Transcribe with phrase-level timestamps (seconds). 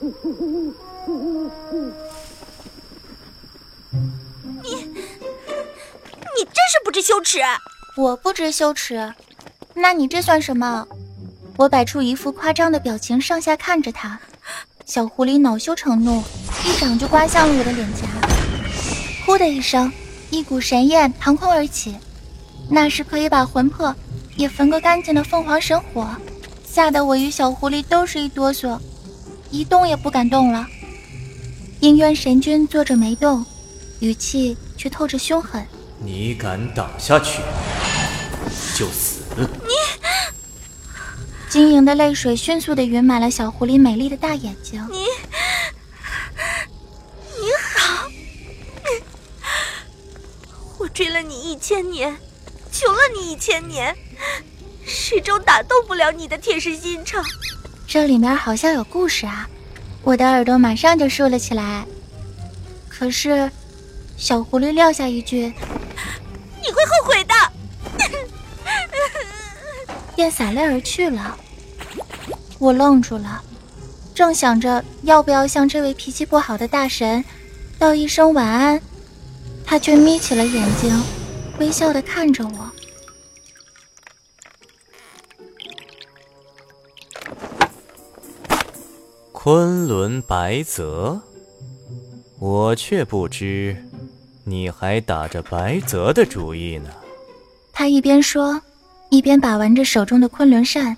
[0.00, 0.08] 你，
[6.36, 7.40] 你真是不知羞耻！
[7.96, 9.12] 我不知羞耻，
[9.74, 10.86] 那你这算什么？
[11.56, 14.20] 我摆出一副夸张的表情，上下看着他。
[14.86, 16.22] 小狐狸恼羞成怒，
[16.64, 18.06] 一掌就刮向了我的脸颊。
[19.26, 19.92] 呼的一声，
[20.30, 21.96] 一股神焰腾空而起，
[22.70, 23.94] 那是可以把魂魄
[24.36, 26.08] 也焚个干净的凤凰神火，
[26.64, 28.78] 吓得我与小狐狸都是一哆嗦，
[29.50, 30.66] 一动也不敢动了。
[31.80, 33.44] 阴渊神君坐着没动，
[34.00, 35.64] 语气却透着凶狠
[36.04, 37.40] ：“你敢挡下去，
[38.76, 39.74] 就死！”你。
[41.48, 44.86] 晶莹的泪水迅速的匀满了小狐狸美丽的大眼睛。
[44.90, 44.98] 你，
[47.40, 48.06] 你好，
[50.76, 52.14] 我追了你一千年，
[52.70, 53.96] 求了你一千年，
[54.84, 57.24] 始终打动不了你的铁石心肠。
[57.88, 59.48] 这里面好像有故事啊！
[60.02, 61.86] 我的耳朵马上就竖了起来。
[62.86, 63.50] 可是，
[64.18, 65.46] 小狐狸撂下一句
[66.60, 67.34] ：“你会后悔的。”
[70.14, 71.34] 便洒泪而去了。
[72.58, 73.42] 我愣住了，
[74.14, 77.24] 正想着要不要向这位脾气不好的大神
[77.78, 78.78] 道一声晚安，
[79.64, 81.02] 他却眯起了眼睛，
[81.58, 82.70] 微笑的看着我。
[89.50, 91.18] 昆仑白泽，
[92.38, 93.82] 我却不知
[94.44, 96.90] 你还打着白泽的主意呢。
[97.72, 98.60] 他一边说。
[99.08, 100.94] 一边把玩着手中的昆仑扇，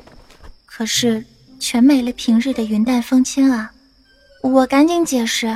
[0.66, 1.24] 可是
[1.60, 3.70] 全没了平日的云淡风轻啊！
[4.42, 5.46] 我赶紧解释：“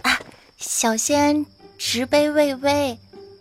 [0.00, 0.18] 啊，
[0.56, 1.44] 小仙
[1.76, 2.98] 执杯未微，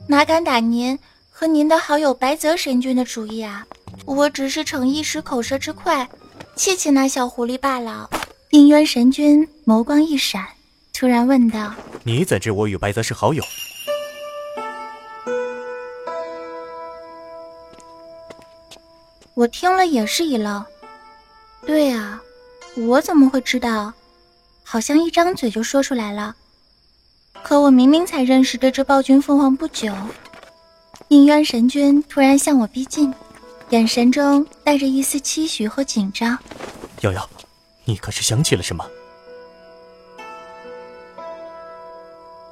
[0.07, 3.65] 哪敢打您和您的好友白泽神君的主意啊？
[4.03, 6.09] 我只是逞一时口舌之快，
[6.57, 8.09] 气气那小狐狸罢了。”
[8.51, 10.43] 阴渊神君眸光一闪，
[10.91, 13.43] 突然问道：“你怎知我与白泽是好友？”
[19.35, 20.65] 我听了也是一愣，
[21.63, 22.19] 对啊，
[22.75, 23.93] 我怎么会知道？
[24.63, 26.35] 好像一张嘴就说出来了。
[27.43, 29.93] 可我明明才认识这只暴君凤凰不久。
[31.09, 33.13] 应渊神君突然向我逼近，
[33.69, 36.35] 眼神中带着一丝期许和紧张。
[37.01, 37.29] 瑶瑶，
[37.89, 38.85] 你可是想起了什么？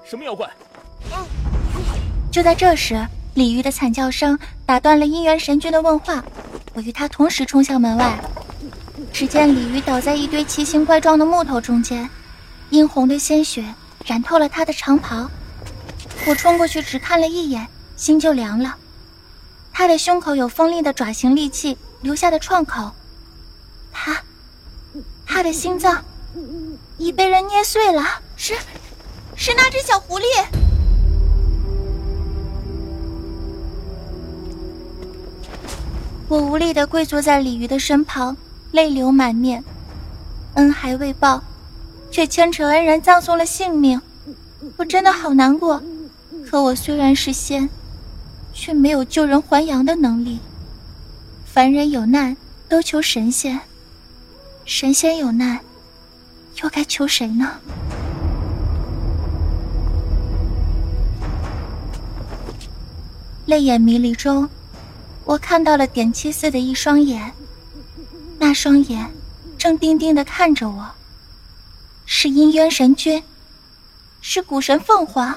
[0.04, 0.50] 什么妖怪？
[2.32, 3.06] 就在这时，
[3.36, 6.24] 鲤鱼的惨叫声打断了姻缘神君的问话。
[6.74, 8.20] 我与他同时冲向门外，
[9.14, 12.10] 只见鲤鱼倒在一堆奇形怪状的木头中间，
[12.72, 13.64] 殷红的鲜血
[14.06, 15.30] 染透了他的长袍。
[16.26, 18.76] 我冲过去只看了一眼，心就凉了。
[19.72, 22.92] 他的胸口有锋利的爪形利器留下的创口，
[23.92, 24.20] 他，
[25.28, 26.04] 他的心脏
[26.98, 28.02] 已被人捏碎了。
[28.36, 28.56] 是，
[29.36, 30.24] 是那只小狐狸。
[36.30, 38.36] 我无力的跪坐在鲤鱼的身旁，
[38.72, 39.64] 泪流满面。
[40.56, 41.44] 恩还未报，
[42.10, 44.02] 却牵扯恩人葬送了性命，
[44.78, 45.82] 我真的好难过。
[46.50, 47.70] 可我虽然是仙，
[48.54, 50.40] 却没有救人还阳的能力。
[51.46, 52.36] 凡人有难
[52.68, 53.60] 都求神仙，
[54.68, 55.58] 神仙有难
[56.62, 57.58] 又该求谁呢？
[63.46, 64.48] 泪眼迷离中。
[65.24, 67.32] 我看到了点七四的一双眼，
[68.38, 69.10] 那双眼
[69.58, 70.86] 正定定的看着我。
[72.06, 73.24] 是阴渊神君，
[74.20, 75.34] 是古神凤凰。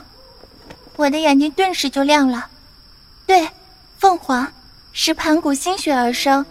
[0.96, 2.48] 我的眼睛顿时就亮了。
[3.26, 3.48] 对，
[3.96, 4.52] 凤凰
[4.92, 6.44] 是盘古心血而生，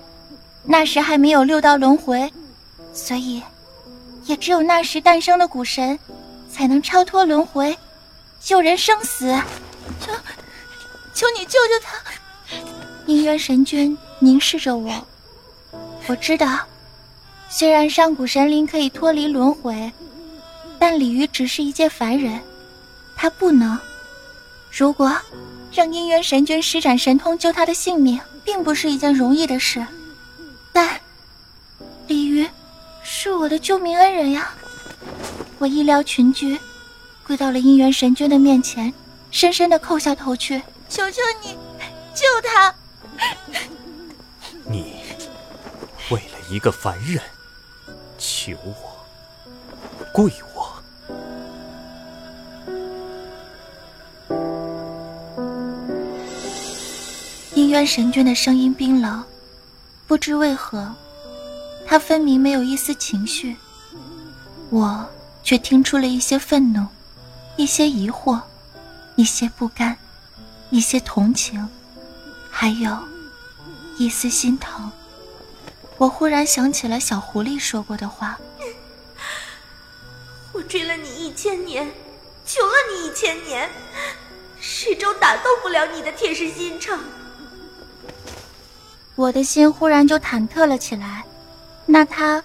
[0.63, 2.31] 那时还没有六道轮回，
[2.93, 3.41] 所以
[4.25, 5.97] 也只有那时诞生的古神，
[6.51, 7.77] 才能超脱轮回，
[8.39, 9.33] 救人生死。
[9.99, 10.11] 求，
[11.13, 11.97] 求你救救他！
[13.07, 14.93] 姻缘神君凝视着我，
[16.07, 16.59] 我知道，
[17.49, 19.91] 虽然上古神灵可以脱离轮回，
[20.77, 22.39] 但鲤鱼只是一介凡人，
[23.15, 23.77] 他不能。
[24.71, 25.15] 如果
[25.71, 29.83] 让姻缘神君施展神通救他的性命，并不是一件容易的事。
[33.39, 34.51] 我的救命恩人呀！
[35.59, 36.59] 我意料群居，
[37.25, 38.93] 跪到了姻缘神君的面前，
[39.31, 41.57] 深深的叩下头去，求求你，
[42.13, 42.75] 救他！
[44.65, 44.95] 你
[46.11, 47.21] 为了一个凡人
[48.17, 48.75] 求我
[50.13, 50.69] 跪我，
[57.55, 59.23] 姻缘神君的声音冰冷，
[60.07, 60.93] 不知为何，
[61.89, 63.57] 他分明没有一丝情绪。
[64.69, 65.09] 我
[65.41, 66.85] 却听出了一些愤怒，
[67.57, 68.39] 一些疑惑，
[69.15, 69.97] 一些不甘，
[70.69, 71.67] 一些同情，
[72.51, 72.95] 还有
[73.97, 74.91] 一丝心疼。
[75.97, 78.39] 我忽然想起了小狐狸说过的话
[80.53, 81.91] ：“我追了你一千年，
[82.45, 83.67] 求了你一千年，
[84.59, 86.99] 始终打动不了你的铁石心肠。”
[89.17, 91.18] 我的心忽然就忐忑了起来。
[91.91, 92.43] 那他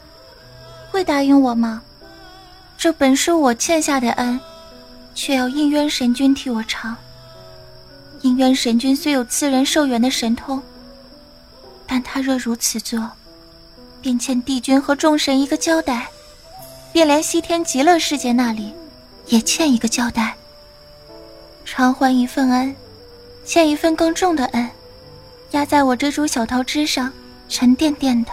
[0.90, 1.82] 会答应我吗？
[2.78, 4.40] 这本是我欠下的恩，
[5.14, 6.96] 却要应渊神君替我偿。
[8.22, 10.62] 应渊神君虽有赐人寿元的神通，
[11.86, 13.10] 但他若如此做，
[14.00, 16.08] 便欠帝君和众神一个交代，
[16.90, 18.72] 便连西天极乐世界那里，
[19.26, 20.34] 也欠一个交代。
[21.66, 22.74] 偿还一份恩，
[23.44, 24.70] 欠一份更重的恩，
[25.50, 27.12] 压在我这株小桃枝上，
[27.46, 28.30] 沉甸甸的。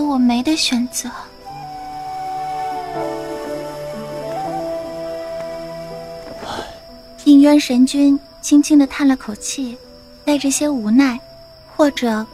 [0.00, 1.10] 我没得选择。
[7.24, 9.76] 应渊神君轻轻的叹了口气，
[10.24, 11.18] 带着些无奈，
[11.76, 12.26] 或者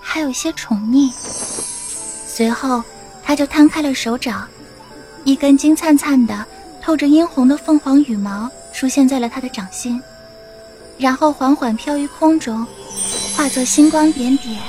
[0.00, 1.10] 还有些宠溺。
[1.12, 2.82] 随后，
[3.22, 4.48] 他就摊开了手掌，
[5.24, 6.44] 一根金灿灿的、
[6.82, 10.02] 透着殷红的凤凰羽毛出现在了他的掌心，
[10.98, 12.66] 然后缓缓飘于空中，
[13.36, 14.60] 化作星光点点，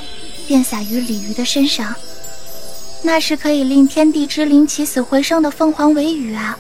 [0.48, 1.96] 便洒于鲤鱼的身上。
[3.02, 6.58] 那是可以令天地之灵起死回生的凤凰尾羽啊！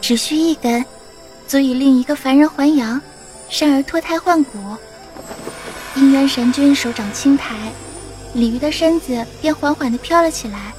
[0.00, 0.84] 只需一根。
[1.48, 3.00] 足以令一个凡人还阳，
[3.48, 4.58] 甚而脱胎换骨。
[5.94, 7.54] 姻缘神君手掌轻抬，
[8.34, 10.72] 鲤鱼的身子便缓缓地飘了起来。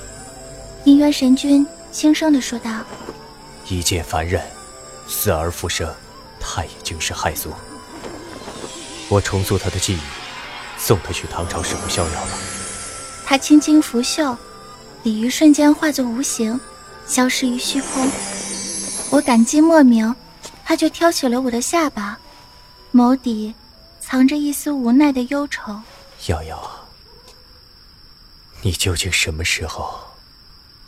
[0.84, 2.70] 姻缘神君轻声地说道
[3.70, 4.42] ：“一介凡人，
[5.08, 5.90] 死而复生，
[6.38, 7.54] 太已经是骇俗。
[9.08, 10.00] 我重塑他的记忆，
[10.78, 12.32] 送他去唐朝时不逍遥了。”
[13.26, 14.38] 他轻轻拂袖，
[15.08, 16.60] 鲤鱼瞬间化作无形，
[17.06, 18.06] 消失于虚空。
[19.10, 20.14] 我感激莫名。
[20.66, 22.20] 他就挑起了我的下巴，
[22.94, 23.54] 眸底
[24.02, 25.74] 藏着一丝无奈的忧愁。
[26.28, 26.70] 瑶瑶，
[28.62, 29.98] 你究竟什么时候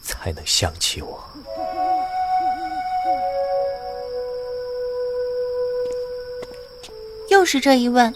[0.04, 1.24] 才能想起我？
[7.30, 8.14] 又是这一问，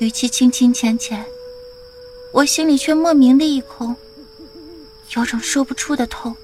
[0.00, 1.24] 语气轻轻浅浅，
[2.34, 3.96] 我心里却莫名的一空，
[5.16, 6.34] 有种说不出的痛。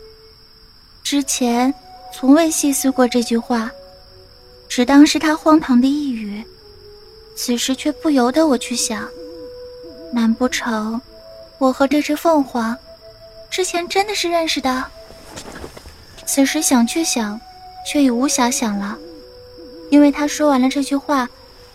[1.02, 1.72] 之前
[2.14, 3.70] 从未细思过这句话。
[4.70, 6.44] 只当是他荒唐的一语，
[7.34, 9.08] 此时却不由得我去想：
[10.12, 11.00] 难不成
[11.56, 12.76] 我和这只凤凰
[13.50, 14.84] 之前真的是认识的？
[16.26, 17.40] 此时想去想，
[17.90, 18.96] 却已无暇想了，
[19.90, 21.26] 因为他说完了这句话，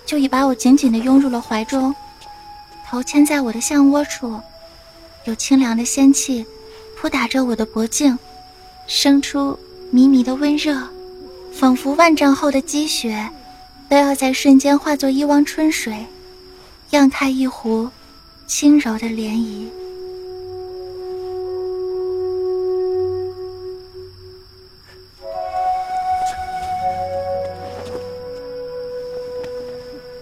[0.05, 1.93] 就已把我紧紧地拥入了怀中，
[2.87, 4.39] 头牵在我的项窝处，
[5.23, 6.45] 有清凉的仙气
[7.03, 8.17] 扑打着我的脖颈，
[8.87, 9.59] 生出
[9.91, 10.81] 迷迷的温热。
[11.51, 13.29] 仿佛万丈后的积雪，
[13.89, 15.93] 都要在瞬间化作一汪春水，
[16.91, 17.89] 漾开一湖
[18.47, 19.67] 轻柔的涟漪。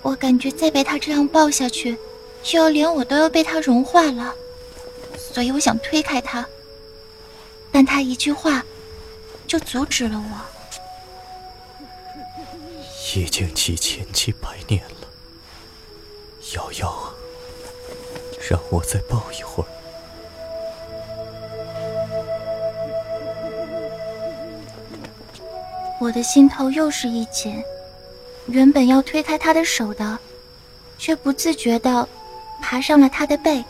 [0.01, 1.95] 我感觉再被他这样抱下去，
[2.42, 4.33] 就要连我都要被他融化了，
[5.16, 6.44] 所以我想推开他，
[7.71, 8.63] 但他一句话，
[9.47, 10.37] 就阻止了我。
[13.16, 15.07] 已经几千几百年了，
[16.56, 17.13] 瑶瑶，
[18.49, 19.68] 让我再抱一会儿。
[25.99, 27.63] 我的心头又是一紧，
[28.47, 30.18] 原本要推开他的手的，
[30.97, 32.07] 却不自觉的
[32.61, 33.63] 爬上了他的背。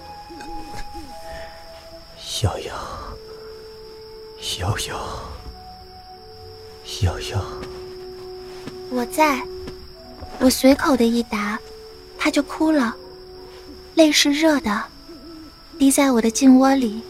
[9.01, 9.41] 我在，
[10.39, 11.57] 我随口的一答，
[12.19, 12.95] 他就哭了，
[13.95, 14.83] 泪是热的，
[15.79, 17.01] 滴在我的颈窝里，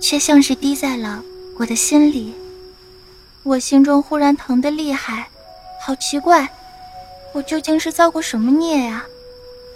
[0.00, 1.22] 却像是滴在了
[1.56, 2.34] 我的心里。
[3.44, 5.28] 我心中忽然疼得厉害，
[5.80, 6.48] 好奇怪，
[7.32, 9.04] 我究竟是造过什么孽呀，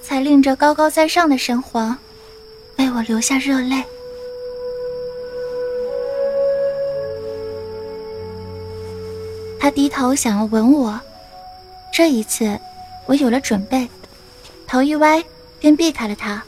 [0.03, 1.97] 才令这高高在上的神皇
[2.79, 3.85] 为我流下热泪？
[9.61, 11.01] 他低头想要吻我。
[11.93, 12.59] 这一次，
[13.07, 13.89] 我有了准备，
[14.67, 15.25] 头一歪
[15.59, 16.43] 便避开了他。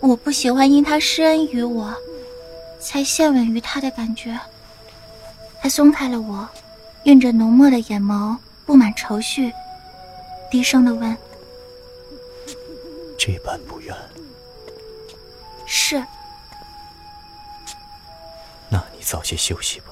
[0.00, 1.94] 我不喜欢因他施恩于我，
[2.78, 4.38] 才献吻于他的感觉。
[5.60, 6.48] 他松开了我，
[7.04, 8.36] 映着浓墨的眼眸
[8.66, 9.50] 布满愁绪，
[10.50, 11.16] 低声的问
[13.18, 13.96] ：“这般不愿？”
[15.66, 15.96] 是。
[18.70, 18.98] 那你。
[18.98, 19.86] 你早些休息吧。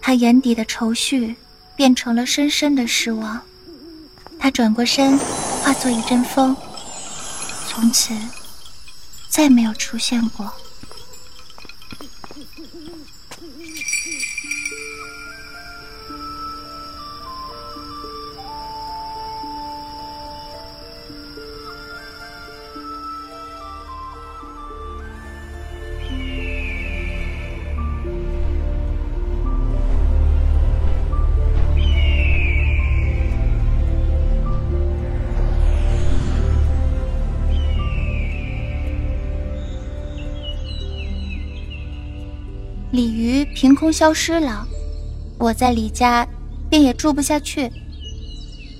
[0.00, 1.36] 他眼底的愁绪
[1.76, 3.40] 变成了深深的失望。
[4.38, 5.18] 他转过身，
[5.62, 6.56] 化作一阵风，
[7.68, 8.14] 从此
[9.28, 10.52] 再没有出现过。
[42.90, 44.66] 鲤鱼凭空消失了，
[45.38, 46.26] 我在李家
[46.70, 47.70] 便也住不下去。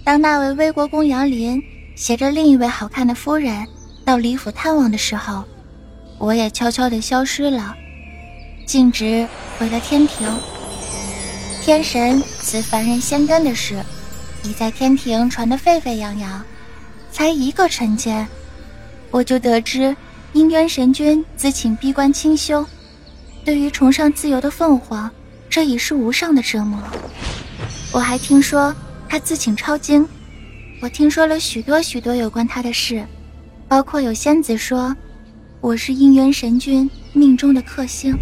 [0.02, 1.62] 当那位魏国公杨林
[1.94, 3.66] 携着另一位好看的夫人
[4.06, 5.44] 到李府探望的时候，
[6.16, 7.76] 我也悄悄地消失了，
[8.66, 10.26] 径直回了天庭。
[11.60, 13.84] 天神赐凡人仙根的事，
[14.42, 16.42] 已在天庭传得沸沸扬扬。
[17.12, 18.26] 才一个晨间，
[19.10, 19.94] 我就得知
[20.32, 22.64] 阴渊神君自请闭关清修。
[23.48, 25.10] 对于崇尚自由的凤凰，
[25.48, 26.78] 这已是无上的折磨。
[27.92, 28.76] 我还听说
[29.08, 30.06] 他自请抄经，
[30.82, 33.02] 我听说了许多许多有关他的事，
[33.66, 34.94] 包括有仙子说
[35.62, 38.14] 我是应元神君命中的克星。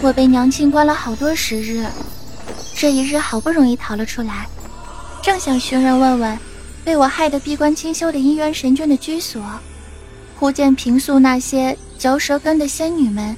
[0.00, 1.84] 我被娘亲关了好多时日，
[2.76, 4.46] 这一日好不容易逃了出来，
[5.20, 6.38] 正想寻人问问。
[6.88, 9.44] 被我害得闭关清修的姻缘神君的居所，
[10.34, 13.36] 忽见平素那些嚼舌根的仙女们，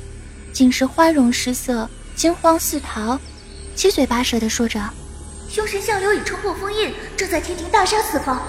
[0.52, 3.19] 竟是花容失色、惊慌四逃，
[3.75, 4.80] 七嘴八舌的说着
[5.50, 8.40] ：“凶神相柳已冲破封印，正在天庭大杀四方。”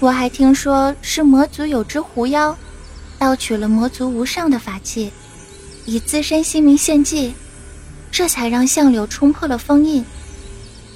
[0.00, 2.56] 我还听说是魔族有只狐妖，
[3.18, 5.12] 盗取了魔族无上的法器，
[5.84, 7.34] 以自身性命献祭。
[8.12, 10.04] 这才让相柳冲破了封印，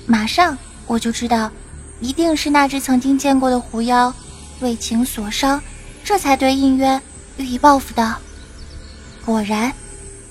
[0.05, 0.57] 马上
[0.87, 1.51] 我就知道，
[1.99, 4.13] 一定是那只曾经见过的狐妖
[4.61, 5.61] 为情所伤，
[6.05, 7.01] 这才对应渊
[7.39, 8.17] 予以报复的。
[9.25, 9.73] 果然，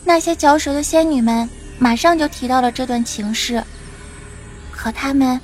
[0.04, 1.50] 那些嚼舌的仙女们
[1.80, 3.64] 马上就提到了这段情事，
[4.72, 5.42] 可他们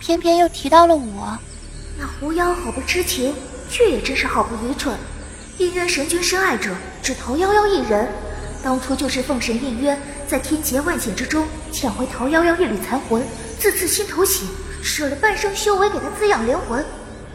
[0.00, 1.38] 偏偏又提到了我。
[1.96, 3.32] 那狐妖好不痴情，
[3.70, 4.98] 却也真是好不愚蠢。
[5.58, 8.08] 应渊神君深爱者只陶夭夭一人。
[8.62, 9.98] 当初就是奉神应渊
[10.28, 13.22] 在天劫万险之中抢回桃夭夭一缕残魂，
[13.58, 14.44] 自刺心头血，
[14.82, 16.84] 舍了半生修为给他滋养灵魂，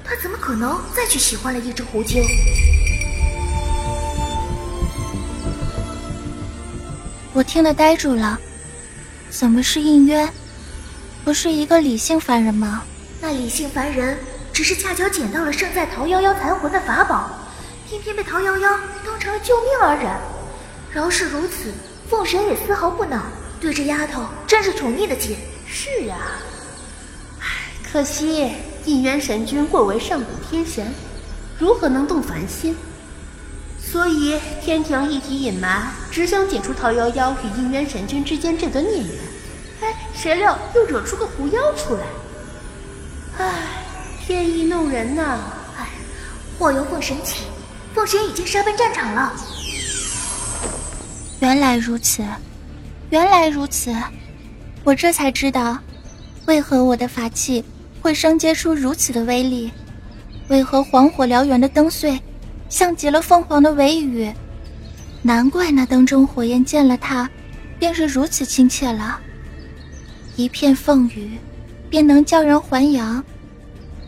[0.03, 2.23] 他怎么可能再去喜欢了一只狐精？
[7.33, 8.39] 我听得呆住了，
[9.29, 10.29] 怎么是应渊？
[11.23, 12.83] 不是一个理性凡人吗？
[13.19, 14.17] 那理性凡人
[14.53, 17.31] 只是恰巧捡到了胜在桃夭夭残魂的法宝，
[17.89, 20.34] 偏偏被桃夭夭当成了救命而忍。
[20.95, 21.73] 饶是如此，
[22.09, 23.21] 凤神也丝毫不恼，
[23.59, 25.35] 对这丫头真是宠溺的紧。
[25.67, 26.39] 是啊，
[27.41, 27.45] 唉，
[27.91, 28.53] 可惜
[28.85, 30.93] 应元神君贵为上古天神，
[31.59, 32.77] 如何能动凡心？
[33.77, 39.09] 所以天庭一提隐瞒，只想解除陶夭夭与应渊神君之间这段孽缘。
[39.81, 42.03] 哎，谁料又惹出个狐妖出来。
[43.37, 43.53] 唉，
[44.25, 45.39] 天意弄人呐！
[45.77, 45.89] 唉，
[46.57, 47.43] 祸由凤神起，
[47.93, 49.33] 凤神已经杀奔战场了。
[51.41, 52.23] 原来如此，
[53.09, 53.93] 原来如此，
[54.83, 55.77] 我这才知道，
[56.45, 57.63] 为何我的法器
[58.01, 59.71] 会生结出如此的威力，
[60.47, 62.19] 为何黄火燎原的灯碎，
[62.69, 64.31] 像极了凤凰的尾羽，
[65.21, 67.29] 难怪那灯中火焰见了它，
[67.77, 69.19] 便是如此亲切了。
[70.37, 71.37] 一片凤羽，
[71.89, 73.23] 便能叫人还阳。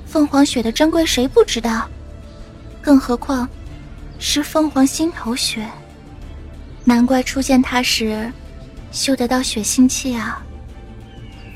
[0.05, 1.87] 凤凰血的珍贵，谁不知道？
[2.81, 3.47] 更何况，
[4.17, 5.67] 是凤凰心头血。
[6.87, 8.31] 难怪初见他时，
[8.93, 10.41] 嗅得到血腥气啊！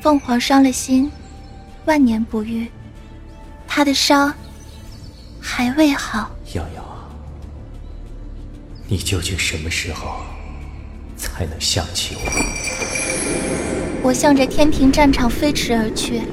[0.02, 1.10] 凤凰伤了心，
[1.86, 2.68] 万年不愈，
[3.66, 4.34] 他的伤
[5.40, 6.30] 还未好。
[6.54, 6.84] 瑶瑶，
[8.90, 10.18] 你究竟什么时候
[11.16, 12.22] 才能想起我？
[14.04, 16.24] 我向着天庭战场飞驰而去，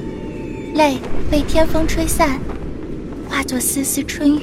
[0.75, 0.97] 泪
[1.31, 2.37] 被天风吹散，
[3.29, 4.41] 化作丝丝春雨。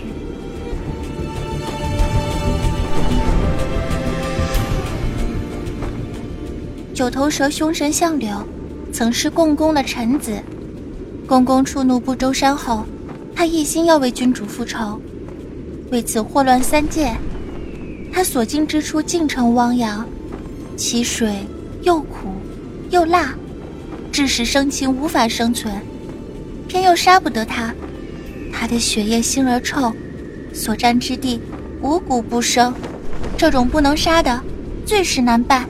[6.97, 8.35] 九头蛇凶神相柳，
[8.91, 10.33] 曾是共工的臣子。
[11.27, 12.87] 共工触怒不周山后，
[13.35, 14.99] 他一心要为君主复仇，
[15.91, 17.15] 为此祸乱三界。
[18.11, 20.09] 他所经之处尽成汪洋，
[20.75, 21.47] 其水
[21.83, 22.31] 又苦
[22.89, 23.35] 又辣，
[24.11, 25.75] 致使生禽无法生存，
[26.67, 27.75] 偏又杀不得他。
[28.51, 29.93] 他的血液腥而臭，
[30.55, 31.43] 所占之地
[31.83, 32.73] 五谷不生，
[33.37, 34.41] 这种不能杀的，
[34.87, 35.69] 最是难办。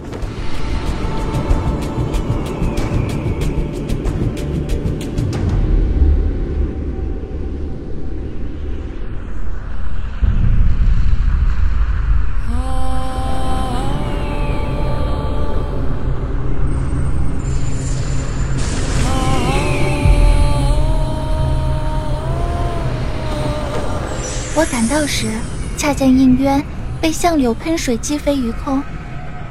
[25.07, 25.31] 时，
[25.77, 26.63] 恰见应渊
[27.01, 28.83] 被相柳喷水击飞于空。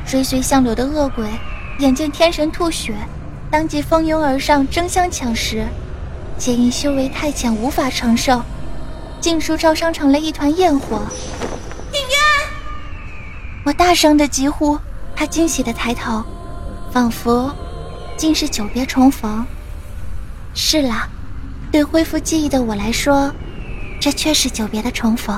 [0.06, 1.28] 追随相柳的恶鬼
[1.80, 2.94] 眼见天神吐血，
[3.50, 5.66] 当即蜂拥而上，争相抢食。
[6.38, 8.42] 皆因修为太浅，无法承受，
[9.20, 11.02] 尽数烧伤成了一团焰火。
[11.94, 12.20] 应渊！
[13.64, 14.78] 我大声的疾呼，
[15.16, 16.24] 他惊喜的抬头，
[16.92, 17.52] 仿佛
[18.18, 19.46] 竟是久别重逢。
[20.54, 21.08] 是了，
[21.72, 23.34] 对恢复记忆的我来说。
[24.06, 25.36] 这却是久别的重逢。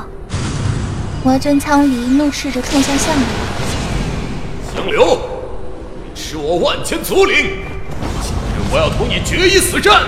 [1.23, 3.25] 魔尊苍离怒斥着冲向相柳
[4.75, 5.19] ：“相柳，
[6.03, 7.63] 你吃我万千祖灵，
[8.21, 10.03] 今日我要同你决一死战！”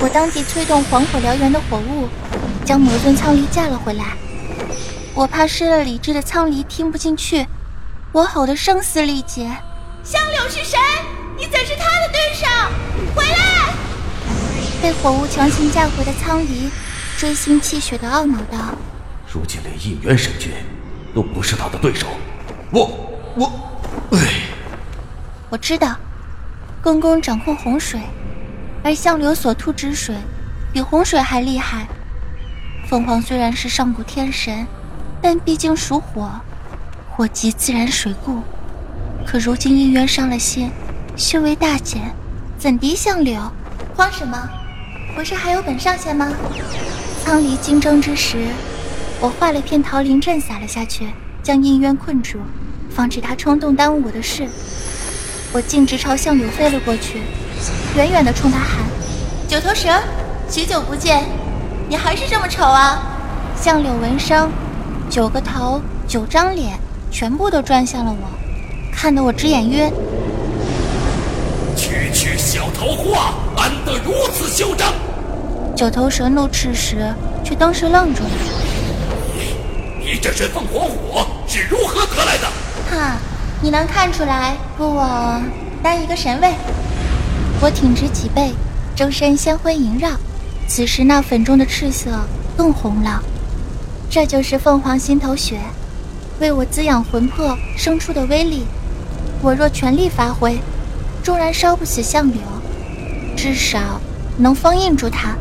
[0.00, 2.08] 我当即催动黄火燎原的火雾，
[2.64, 4.16] 将魔尊苍离架了回来。
[5.12, 7.44] 我怕失了理智的苍离听不进去，
[8.12, 9.50] 我吼得声嘶力竭
[10.04, 10.78] ：“相柳是谁？
[11.36, 12.46] 你怎是他的对手？
[13.16, 13.74] 回来！”
[14.80, 16.70] 被火雾强行架回的苍离。
[17.20, 18.74] 锥心泣血的懊恼道
[19.30, 20.50] ：“如今连应渊神君
[21.14, 22.06] 都不是他的对手，
[22.72, 22.90] 我
[23.36, 23.52] 我，
[24.12, 24.18] 哎，
[25.50, 25.94] 我知道，
[26.80, 28.00] 公公掌控洪水，
[28.82, 30.16] 而相柳所吐之水
[30.72, 31.86] 比洪水还厉害。
[32.88, 34.66] 凤凰虽然是上古天神，
[35.20, 36.30] 但毕竟属火，
[37.10, 38.42] 火极自然水故。
[39.26, 40.70] 可如今应渊伤了心，
[41.18, 42.00] 修为大减，
[42.58, 43.38] 怎敌相柳？
[43.94, 44.48] 慌什么？
[45.14, 46.32] 不是还有本上仙吗？”
[47.30, 48.48] 苍离京争之时，
[49.20, 51.06] 我画了片桃林阵撒了下去，
[51.44, 52.40] 将应渊困住，
[52.90, 54.48] 防止他冲动耽误我的事。
[55.52, 57.20] 我径直朝相柳飞了过去，
[57.94, 58.84] 远远的冲他喊
[59.46, 59.90] ：“九头蛇，
[60.48, 61.24] 许久不见，
[61.88, 63.00] 你还是这么丑啊！”
[63.54, 64.50] 相柳闻声，
[65.08, 66.76] 九个头，九张脸，
[67.12, 68.28] 全部都转向了我，
[68.92, 69.88] 看得我直眼晕。
[71.76, 74.92] 区区小桃花，安得如此嚣张？
[75.80, 77.10] 九头蛇怒斥时，
[77.42, 78.30] 却当时愣住了。
[79.98, 82.46] 你这身凤凰火是如何得来的？
[82.90, 83.16] 哈，
[83.62, 85.40] 你能看出来，不我
[85.82, 86.52] 当一个神位。
[87.62, 88.52] 我挺直脊背，
[88.94, 90.10] 周身香灰萦绕，
[90.68, 92.10] 此时那粉中的赤色
[92.58, 93.18] 更红了。
[94.10, 95.60] 这就是凤凰心头血，
[96.40, 98.66] 为我滋养魂魄生出的威力。
[99.40, 100.60] 我若全力发挥，
[101.22, 102.42] 纵然烧不死相柳，
[103.34, 103.98] 至少
[104.36, 105.34] 能封印住他。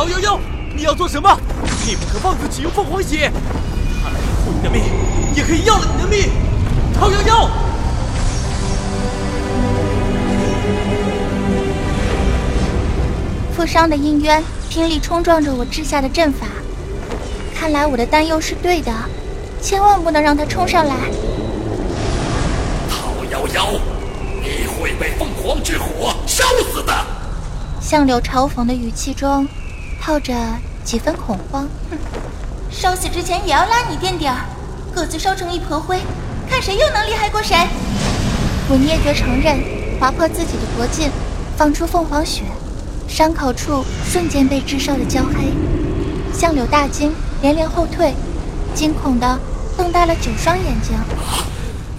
[0.00, 0.38] 陶夭夭，
[0.74, 1.38] 你要做什么？
[1.86, 3.30] 你不可妄自启用凤凰血，
[4.02, 4.82] 他来护你的命，
[5.34, 6.30] 也可以要了你的命。
[6.98, 7.50] 陶夭夭，
[13.54, 16.46] 负伤的应渊拼力冲撞着我掷下的阵法，
[17.54, 18.90] 看来我的担忧是对的，
[19.60, 20.94] 千万不能让他冲上来。
[22.88, 23.78] 陶夭夭，
[24.40, 26.94] 你会被凤凰之火烧死的。
[27.82, 29.46] 相柳嘲讽的语气中。
[30.00, 30.34] 套着
[30.82, 31.98] 几分恐慌，哼！
[32.70, 34.34] 烧死之前也要拉你垫底儿，
[34.94, 36.00] 各自烧成一坨灰，
[36.48, 37.54] 看谁又能厉害过谁！
[38.68, 39.60] 我捏诀承认，
[40.00, 41.10] 划破自己的脖颈，
[41.56, 42.44] 放出凤凰血，
[43.06, 45.52] 伤口处瞬间被炙烧的焦黑。
[46.32, 48.14] 相柳大惊，连连后退，
[48.74, 49.38] 惊恐的
[49.76, 50.96] 瞪大了九双眼睛。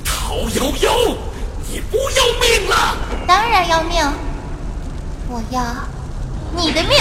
[0.03, 1.17] 陶悠悠，
[1.69, 2.97] 你不要命了？
[3.27, 4.03] 当然要命，
[5.29, 5.61] 我要
[6.57, 6.97] 你的命！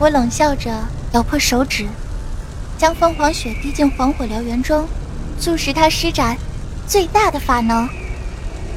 [0.00, 0.70] 我冷笑着
[1.12, 1.84] 咬破手指，
[2.78, 4.86] 将凤凰血滴进黄火燎原中，
[5.40, 6.36] 促使它施展
[6.86, 7.88] 最大的法能。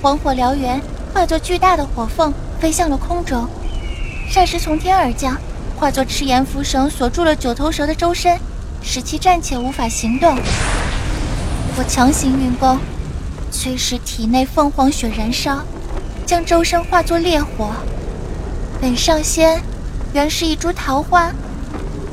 [0.02, 0.82] 黄火燎原
[1.14, 3.48] 化作巨大的火凤，飞向了空中，
[4.32, 5.38] 霎时从天而降，
[5.78, 8.40] 化作赤焰符绳锁住了九头蛇的周身，
[8.82, 10.36] 使其暂且无法行动。
[11.78, 12.80] 我强行运功，
[13.52, 15.62] 催使体内凤凰血燃烧，
[16.26, 17.70] 将周身化作烈火。
[18.82, 19.62] 本上仙。
[20.14, 21.32] 原是一株桃花，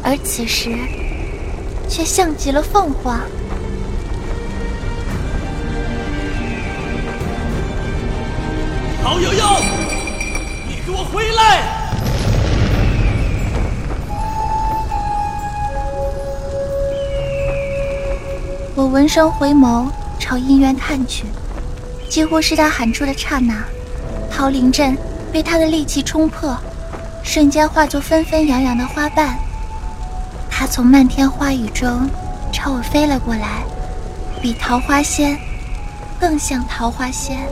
[0.04, 0.70] 而此时
[1.88, 3.20] 却像极了凤凰。
[9.02, 9.44] 陶悠悠，
[10.68, 11.76] 你给我回来！
[18.76, 19.88] 我闻声回眸，
[20.20, 21.24] 朝姻缘看去，
[22.08, 23.64] 几乎是他喊出的刹那，
[24.30, 24.96] 桃林阵
[25.32, 26.56] 被他的力气冲破，
[27.30, 29.38] 瞬间化作纷纷扬扬的花瓣。
[30.50, 32.08] 它从漫天花雨中
[32.50, 33.62] 朝我飞了过来，
[34.40, 35.38] 比桃花仙
[36.18, 37.46] 更像桃花仙。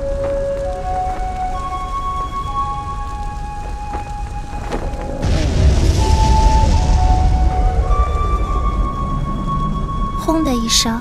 [10.19, 10.99] 轰的一声，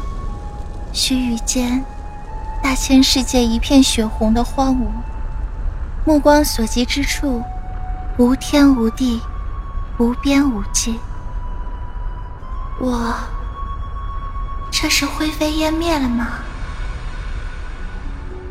[0.92, 1.82] 须臾间，
[2.62, 4.88] 大千世界一片血红的荒芜，
[6.04, 7.42] 目光所及之处，
[8.17, 9.21] 无天无地，
[9.97, 10.97] 无边无际。
[12.80, 13.13] 我，
[14.71, 16.28] 这是灰飞烟灭了吗？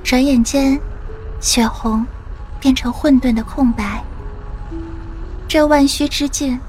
[0.03, 0.79] 转眼间，
[1.40, 2.07] 血红
[2.61, 4.05] 变成混沌的空白。
[5.48, 6.61] 这万虚之境，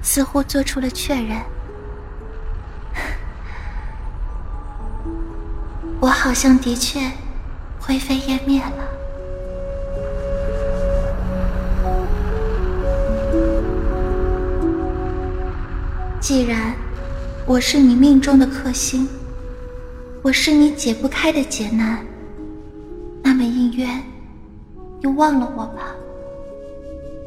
[0.00, 1.38] 似乎做出了确认。
[6.00, 7.12] 我好像的确
[7.78, 8.97] 灰飞烟灭了。
[16.28, 16.74] 既然
[17.46, 19.08] 我是你命中的克星，
[20.20, 22.04] 我是你解不开的劫难，
[23.22, 24.02] 那么应渊，
[25.00, 25.94] 你忘了我吧，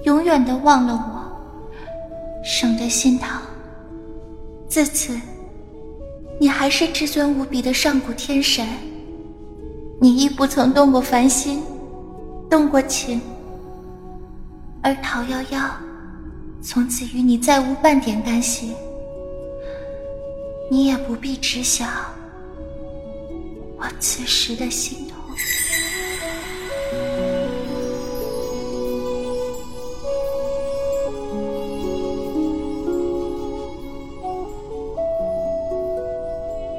[0.03, 3.41] 永远的忘了我，省得心疼。
[4.69, 5.19] 自此。
[6.39, 8.67] 你还是至尊无比的上古天神，
[9.99, 11.63] 你亦不曾动过凡心，
[12.47, 13.19] 动过情，
[14.83, 15.71] 而陶夭夭
[16.61, 18.73] 从此与你再无半点干系，
[20.73, 21.85] 你也不必知晓
[23.77, 25.17] 我此时的心痛。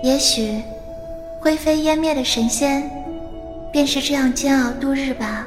[0.03, 0.63] 也许，
[1.39, 2.91] 灰飞烟灭的神仙，
[3.71, 5.47] 便是这样煎熬度日吧。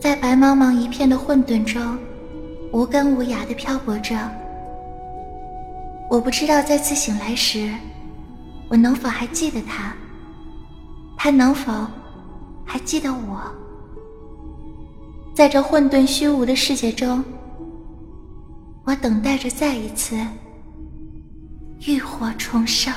[0.00, 1.96] 在白茫茫一片的混沌中，
[2.72, 4.18] 无根无芽的漂泊着。
[6.10, 7.70] 我不知道再次醒来时，
[8.68, 9.94] 我能否还记得他？
[11.16, 11.72] 他能否
[12.64, 13.40] 还记得我？
[15.34, 17.22] 在这混沌虚无的世界中，
[18.84, 20.16] 我等待着再一次。
[21.86, 22.92] 浴火重生，